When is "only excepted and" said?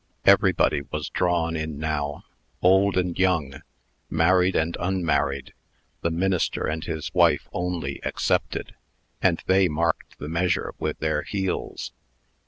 7.53-9.43